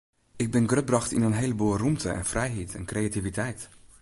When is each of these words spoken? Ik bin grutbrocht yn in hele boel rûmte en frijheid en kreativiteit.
Ik 0.43 0.49
bin 0.53 0.67
grutbrocht 0.71 1.11
yn 1.15 1.27
in 1.27 1.37
hele 1.41 1.57
boel 1.59 1.79
rûmte 1.81 2.09
en 2.17 2.29
frijheid 2.31 2.71
en 2.77 2.89
kreativiteit. 2.91 3.61